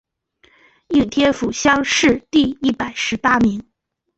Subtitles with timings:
[0.87, 3.63] 应天府乡试第一百十八名。